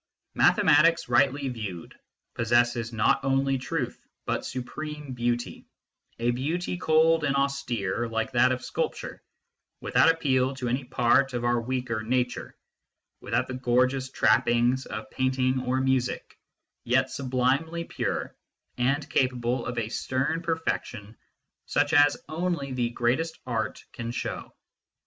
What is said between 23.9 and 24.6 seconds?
can show.